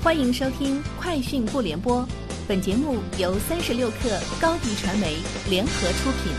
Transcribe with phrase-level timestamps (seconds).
[0.00, 2.02] 欢迎收听《快讯不联播》，
[2.46, 5.16] 本节目由三十六克高低传媒
[5.50, 6.32] 联合出品。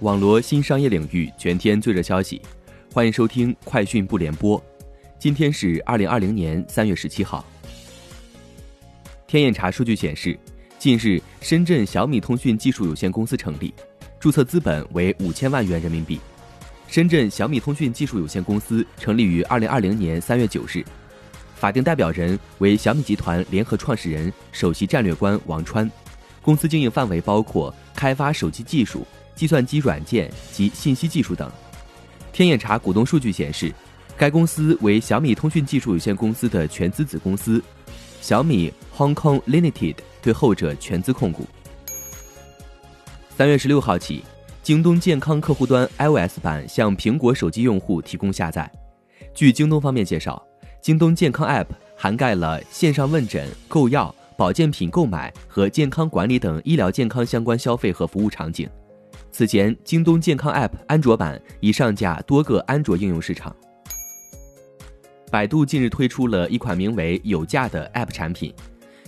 [0.00, 2.42] 网罗新商业领域全天最热消息，
[2.92, 4.60] 欢迎收听《快讯不联播》。
[5.18, 7.42] 今天是二零二零年三月十七号。
[9.26, 10.38] 天眼查数据显示，
[10.78, 13.72] 近日深圳小米通讯技术有限公司成立，
[14.20, 16.20] 注册资本为五千万元人民币。
[16.88, 20.82] 深圳小米通讯技术有限公司成立于二零二零年三月九日，
[21.54, 25.88] 法定代表人为小米集团联合创始人、首席战略官王川。
[26.40, 31.52] 公司经营范围包括开发手机技术、计算机软件及信息技术等。
[32.32, 33.70] 天眼查股东数据显示，
[34.16, 37.62] 该公司为小米通讯技术有限公司的全资子公司，
[38.22, 41.46] 小米 Hong Kong Limited 对后者全资控股。
[43.36, 44.24] 三月十六号起。
[44.68, 48.70] 京东健康客户端 iOS 版向苹果手机用户提供下载。
[49.32, 50.46] 据京东方面介绍，
[50.82, 58.68] 京东健康 App 涵盖了线上问诊、购药、保健品购买和健康管理等医疗健康相关消费和服务场景。
[59.32, 63.56] 此前，京东健康 App 安卓版已上架多个安卓应用市场。
[65.30, 68.52] 百度近日推出了一款名为“有价”的 App 产品，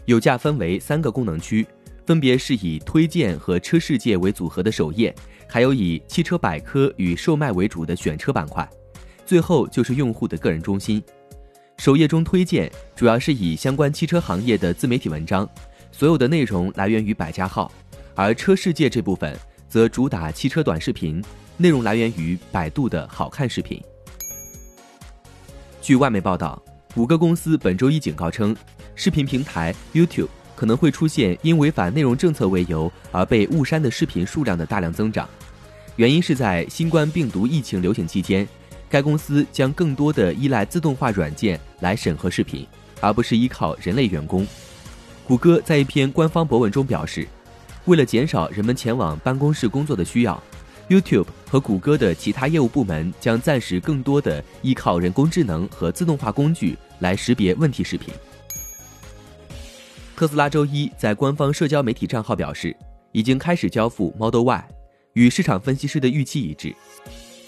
[0.06, 1.67] 有价分为三个功能区。
[2.11, 5.14] 分别是以推荐和车世界为组合的首页，
[5.47, 8.69] 还有以汽车百科与售卖为主的选车板块，
[9.25, 11.00] 最后就是用户的个人中心。
[11.78, 15.48] 首页中推荐主要是以相关汽车行业的自媒体文章，
[15.92, 17.70] 所有的内容来源于百家号；
[18.17, 21.22] 而车世界这部分则主打汽车短视频，
[21.58, 23.80] 内容来源于百度的好看视频。
[25.80, 26.61] 据外媒报道，
[26.92, 28.56] 谷歌公司本周一警告称，
[28.97, 30.27] 视频平台 YouTube。
[30.61, 35.27] 可能会出现因违反内容政策为由而被误删的视频数量的大量增长，
[35.97, 38.47] 原因是在新冠病毒疫情流行期间，
[38.86, 42.67] 该公司将更多的依赖自动化软件来审核视频，
[43.00, 44.47] 而不是依靠人类员工。
[45.27, 47.27] 谷歌在一篇官方博文中表示，
[47.86, 50.42] 为了减少人们前往办公室工作的需要
[50.90, 58.13] ，YouTube 和谷歌的其他业务部门将暂时更多的依靠人工智能和自动化工具来识别问题视频。
[60.20, 62.77] 特斯拉周一在官方社交媒体账号表示，
[63.11, 64.69] 已经开始交付 Model Y，
[65.14, 66.77] 与市场分析师的预期一致。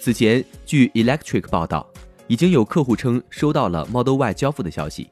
[0.01, 1.87] 此前，据 Electric 报道，
[2.25, 5.07] 已经有客户称收到了 Model Y 交付的消息。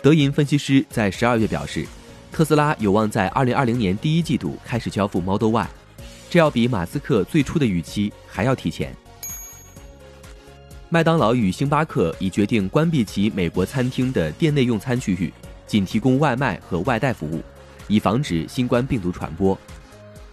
[0.00, 1.84] 德银分析师在十二月表示，
[2.32, 5.68] 特斯拉有望在二零二零年第一季度开始交付 Model Y，
[6.30, 8.96] 这要比马斯克最初的预期还要提前。
[10.88, 15.30] 麦当劳与星巴克已决定关闭其美国餐厅的店内用餐区域。
[15.66, 17.42] 仅提供外卖和外带服务，
[17.88, 19.58] 以防止新冠病毒传播。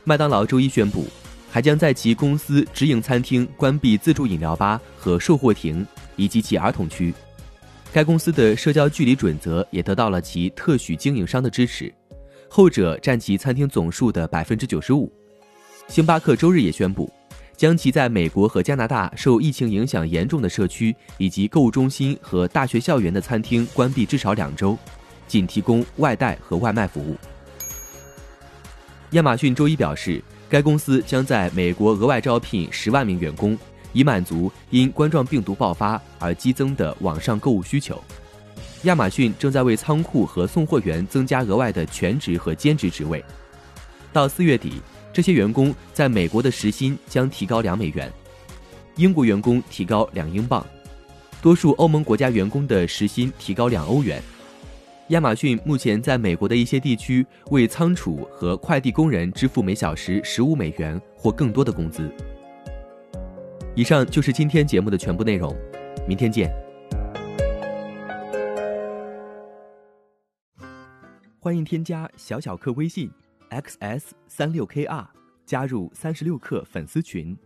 [0.04, 1.06] 麦当劳周一宣布，
[1.50, 5.86] 还将在其公司直营餐厅关闭自助饮料吧和售货亭，
[6.16, 7.14] 以及其儿童区。
[7.92, 11.94] 该公司的社交距离准则也得到了其特许经营商的支持，
[12.50, 15.12] 后者占其餐厅总数的百分之九十五。
[15.88, 17.12] 星巴克周日也宣布，
[17.56, 24.78] 将其在美国和加拿大受疫情影响严重的社区以及购物中心和大学校园的餐厅关闭至少两周。
[25.34, 27.18] 仅提供外带和外卖服务。
[29.14, 33.58] 亚马逊周一表示，该公司将在美国额外招聘十万名员工，
[33.94, 38.00] 以满足因冠状病毒爆发而激增的网上购物需求。
[38.84, 43.26] 亚马逊正在为仓库和送货员增加额外的全职和兼职职位。
[44.12, 48.14] 到四月底，这些员工在美国的时薪将提高两美元，
[48.98, 50.64] 英国员工提高两英镑，
[51.42, 54.22] 多数欧盟国家员工的时薪提高两欧元。
[55.10, 62.10] 亚马逊目前在美国的一些地区为仓储和快递工人支付每小时十五美元或更多的工资。
[63.76, 65.54] 以上就是今天节目的全部内容，
[66.08, 66.50] 明天见。
[71.38, 73.12] 欢迎添加小小客微信
[73.50, 75.06] xs 三六 kr
[75.46, 77.38] 加入三十六课粉丝群。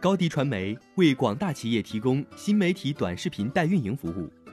[0.00, 4.32] 高迪传媒为广大企业提供新媒体短视频代运营服务。